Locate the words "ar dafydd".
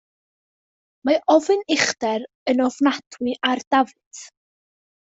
3.53-4.27